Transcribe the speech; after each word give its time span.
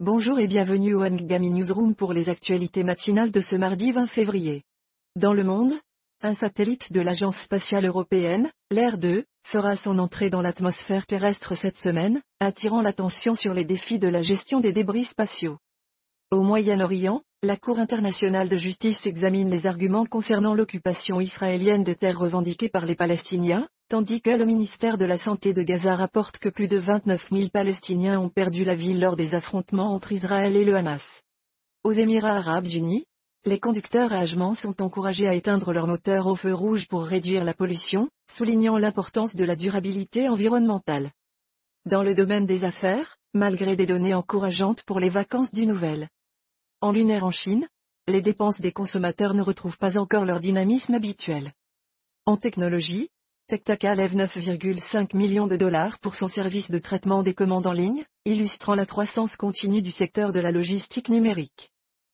Bonjour 0.00 0.38
et 0.38 0.46
bienvenue 0.46 0.94
au 0.94 1.04
Ngami 1.04 1.50
Newsroom 1.50 1.96
pour 1.96 2.12
les 2.12 2.28
actualités 2.28 2.84
matinales 2.84 3.32
de 3.32 3.40
ce 3.40 3.56
mardi 3.56 3.90
20 3.90 4.06
février. 4.06 4.62
Dans 5.16 5.32
le 5.32 5.42
monde, 5.42 5.72
un 6.22 6.34
satellite 6.34 6.92
de 6.92 7.00
l'Agence 7.00 7.36
spatiale 7.40 7.84
européenne, 7.84 8.48
l'Air 8.70 8.96
2, 8.96 9.24
fera 9.42 9.74
son 9.74 9.98
entrée 9.98 10.30
dans 10.30 10.40
l'atmosphère 10.40 11.04
terrestre 11.04 11.56
cette 11.56 11.78
semaine, 11.78 12.22
attirant 12.38 12.80
l'attention 12.80 13.34
sur 13.34 13.54
les 13.54 13.64
défis 13.64 13.98
de 13.98 14.06
la 14.06 14.22
gestion 14.22 14.60
des 14.60 14.72
débris 14.72 15.02
spatiaux. 15.02 15.58
Au 16.30 16.42
Moyen-Orient, 16.42 17.22
la 17.42 17.56
Cour 17.56 17.80
internationale 17.80 18.48
de 18.48 18.56
justice 18.56 19.04
examine 19.04 19.50
les 19.50 19.66
arguments 19.66 20.06
concernant 20.06 20.54
l'occupation 20.54 21.20
israélienne 21.20 21.82
de 21.82 21.94
terres 21.94 22.20
revendiquées 22.20 22.68
par 22.68 22.86
les 22.86 22.94
Palestiniens, 22.94 23.66
tandis 23.88 24.20
que 24.20 24.30
le 24.30 24.44
ministère 24.44 24.98
de 24.98 25.06
la 25.06 25.16
Santé 25.16 25.54
de 25.54 25.62
Gaza 25.62 25.96
rapporte 25.96 26.38
que 26.38 26.50
plus 26.50 26.68
de 26.68 26.78
29 26.78 27.28
000 27.30 27.48
Palestiniens 27.48 28.20
ont 28.20 28.28
perdu 28.28 28.64
la 28.64 28.74
vie 28.74 28.94
lors 28.94 29.16
des 29.16 29.34
affrontements 29.34 29.94
entre 29.94 30.12
Israël 30.12 30.56
et 30.56 30.64
le 30.64 30.76
Hamas. 30.76 31.06
Aux 31.84 31.92
Émirats 31.92 32.36
arabes 32.36 32.66
unis, 32.66 33.06
les 33.44 33.58
conducteurs 33.58 34.12
à 34.12 34.26
sont 34.26 34.82
encouragés 34.82 35.26
à 35.26 35.34
éteindre 35.34 35.72
leurs 35.72 35.86
moteurs 35.86 36.26
au 36.26 36.36
feu 36.36 36.52
rouge 36.52 36.86
pour 36.88 37.04
réduire 37.04 37.44
la 37.44 37.54
pollution, 37.54 38.10
soulignant 38.30 38.76
l'importance 38.76 39.34
de 39.34 39.44
la 39.44 39.56
durabilité 39.56 40.28
environnementale. 40.28 41.12
Dans 41.86 42.02
le 42.02 42.14
domaine 42.14 42.44
des 42.44 42.64
affaires, 42.64 43.16
malgré 43.32 43.74
des 43.74 43.86
données 43.86 44.14
encourageantes 44.14 44.82
pour 44.82 45.00
les 45.00 45.08
vacances 45.08 45.54
du 45.54 45.66
Nouvel 45.66 46.08
en 46.80 46.92
lunaire 46.92 47.24
en 47.24 47.30
Chine, 47.30 47.66
les 48.06 48.22
dépenses 48.22 48.60
des 48.60 48.72
consommateurs 48.72 49.34
ne 49.34 49.42
retrouvent 49.42 49.76
pas 49.78 49.98
encore 49.98 50.24
leur 50.24 50.40
dynamisme 50.40 50.94
habituel. 50.94 51.52
En 52.24 52.36
technologie, 52.36 53.10
TechTaka 53.48 53.94
lève 53.94 54.14
9,5 54.14 55.16
millions 55.16 55.46
de 55.46 55.56
dollars 55.56 55.98
pour 56.00 56.16
son 56.16 56.26
service 56.26 56.70
de 56.70 56.78
traitement 56.78 57.22
des 57.22 57.32
commandes 57.32 57.66
en 57.66 57.72
ligne, 57.72 58.04
illustrant 58.26 58.74
la 58.74 58.84
croissance 58.84 59.36
continue 59.36 59.80
du 59.80 59.90
secteur 59.90 60.32
de 60.32 60.40
la 60.40 60.50
logistique 60.50 61.08
numérique. 61.08 61.70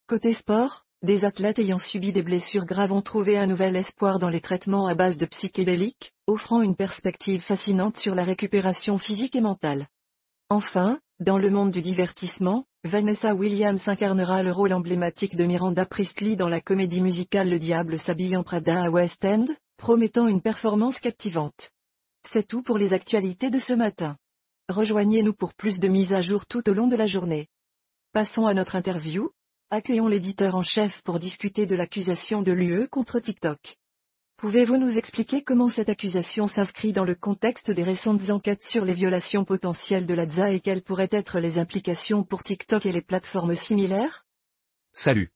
Côté 0.06 0.32
sport, 0.32 0.84
des 1.02 1.24
athlètes 1.24 1.58
ayant 1.58 1.78
subi 1.78 2.12
des 2.12 2.22
blessures 2.22 2.66
graves 2.66 2.92
ont 2.92 3.02
trouvé 3.02 3.36
un 3.36 3.48
nouvel 3.48 3.74
espoir 3.74 4.20
dans 4.20 4.28
les 4.28 4.41
traitements 4.41 4.86
à 4.86 4.94
base 4.94 5.18
de 5.18 5.26
psychédéliques, 5.26 6.12
offrant 6.28 6.62
une 6.62 6.76
perspective 6.76 7.42
fascinante 7.42 7.96
sur 7.96 8.14
la 8.14 8.22
récupération 8.22 8.98
physique 8.98 9.34
et 9.34 9.41
mentale. 9.41 9.88
Enfin, 10.50 11.00
dans 11.19 11.38
le 11.38 11.50
monde 11.50 11.72
du 11.72 11.82
divertissement, 11.82 12.64
Vanessa 12.84 13.34
Williams 13.34 13.88
incarnera 13.88 14.44
le 14.44 14.52
rôle 14.52 14.72
emblématique 14.72 15.34
de 15.34 15.46
Miranda 15.46 15.84
Priestley 15.84 16.36
dans 16.36 16.48
la 16.48 16.60
comédie 16.60 17.02
musicale 17.02 17.50
Le 17.50 17.58
Diable 17.58 17.98
s'habille 17.98 18.36
en 18.36 18.44
Prada 18.44 18.84
à 18.84 18.88
West 18.88 19.24
End, 19.24 19.46
promettant 19.84 20.28
une 20.28 20.40
performance 20.40 20.98
captivante. 20.98 21.70
C'est 22.30 22.46
tout 22.46 22.62
pour 22.62 22.78
les 22.78 22.94
actualités 22.94 23.50
de 23.50 23.58
ce 23.58 23.74
matin. 23.74 24.16
Rejoignez-nous 24.70 25.34
pour 25.34 25.52
plus 25.52 25.78
de 25.78 25.88
mises 25.88 26.14
à 26.14 26.22
jour 26.22 26.46
tout 26.46 26.66
au 26.70 26.72
long 26.72 26.86
de 26.88 26.96
la 26.96 27.06
journée. 27.06 27.48
Passons 28.14 28.46
à 28.46 28.54
notre 28.54 28.76
interview. 28.76 29.28
Accueillons 29.68 30.06
l'éditeur 30.06 30.54
en 30.56 30.62
chef 30.62 31.02
pour 31.02 31.20
discuter 31.20 31.66
de 31.66 31.76
l'accusation 31.76 32.41
de 32.41 32.52
l'UE 32.52 32.88
contre 32.88 33.20
TikTok. 33.20 33.76
Pouvez-vous 34.38 34.78
nous 34.78 34.96
expliquer 34.96 35.44
comment 35.44 35.68
cette 35.68 35.91
accusation 35.91 36.46
s'inscrit 36.46 36.94
dans 36.94 37.04
le 37.04 37.14
contexte 37.14 37.70
des 37.70 37.84
récentes 37.84 38.30
enquêtes 38.30 38.66
sur 38.66 38.86
les 38.86 38.94
violations 38.94 39.44
potentielles 39.44 40.06
de 40.06 40.14
l'ADZA 40.14 40.50
et 40.50 40.60
quelles 40.60 40.82
pourraient 40.82 41.12
être 41.12 41.41
les 41.41 41.58
implications 41.58 42.24
pour 42.24 42.42
TikTok 42.42 42.86
et 42.86 42.92
les 42.92 43.02
plateformes 43.02 43.54
similaires? 43.54 44.24
Salut. 44.94 45.30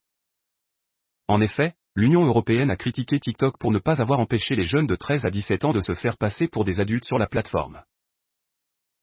En 1.27 1.42
effet, 1.42 1.74
l'Union 1.94 2.25
européenne 2.25 2.70
a 2.70 2.77
critiqué 2.77 3.19
TikTok 3.19 3.58
pour 3.58 3.72
ne 3.72 3.78
pas 3.78 4.00
avoir 4.00 4.20
empêché 4.20 4.55
les 4.55 4.64
jeunes 4.64 4.86
de 4.86 4.94
13 4.94 5.25
à 5.25 5.31
17 5.31 5.64
ans 5.64 5.72
de 5.72 5.81
se 5.81 5.95
faire 5.95 6.17
passer 6.17 6.48
pour 6.48 6.64
des 6.64 6.80
adultes 6.80 7.05
sur 7.05 7.19
la 7.19 7.27
plateforme. 7.27 7.83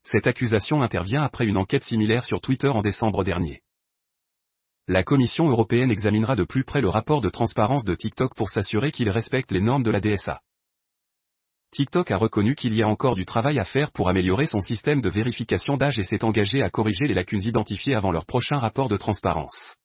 Cette 0.03 0.27
accusation 0.27 0.81
intervient 0.81 1.23
après 1.23 1.45
une 1.45 1.57
enquête 1.57 1.83
similaire 1.83 2.23
sur 2.23 2.39
Twitter 2.39 2.69
en 2.69 2.81
décembre 2.81 3.23
dernier. 3.23 3.61
La 4.87 5.03
Commission 5.03 5.49
européenne 5.49 5.89
examinera 5.89 6.35
de 6.35 6.43
plus 6.43 6.63
près 6.63 6.79
le 6.79 6.89
rapport 6.89 7.21
de 7.21 7.29
transparence 7.29 7.85
de 7.85 7.95
TikTok 7.95 8.35
pour 8.35 8.49
s'assurer 8.49 8.91
qu'il 8.91 9.09
respecte 9.09 9.51
les 9.51 9.61
normes 9.61 9.81
de 9.81 9.89
la 9.89 9.99
DSA. 9.99 10.41
TikTok 11.71 12.11
a 12.11 12.17
reconnu 12.17 12.53
qu'il 12.53 12.73
y 12.75 12.83
a 12.83 12.87
encore 12.87 13.15
du 13.15 13.25
travail 13.25 13.59
à 13.59 13.65
faire 13.65 13.91
pour 13.91 14.07
améliorer 14.07 14.45
son 14.45 14.59
système 14.59 15.01
de 15.01 15.09
vérification 15.09 15.75
d'âge 15.75 15.97
et 15.97 16.03
s'est 16.03 16.23
engagé 16.23 16.61
à 16.61 16.69
corriger 16.69 17.07
les 17.07 17.15
lacunes 17.15 17.43
identifiées 17.43 17.95
avant 17.95 18.11
leur 18.11 18.27
prochain 18.27 18.59
rapport 18.59 18.87
de 18.87 18.95
transparence. 18.95 19.75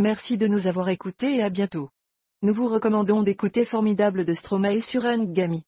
Merci 0.00 0.38
de 0.38 0.46
nous 0.46 0.68
avoir 0.68 0.88
écoutés 0.90 1.38
et 1.38 1.42
à 1.42 1.50
bientôt. 1.50 1.90
Nous 2.42 2.54
vous 2.54 2.68
recommandons 2.68 3.24
d'écouter 3.24 3.64
Formidable 3.64 4.24
de 4.24 4.32
Stromae 4.32 4.80
sur 4.80 5.02
Ngami. 5.02 5.64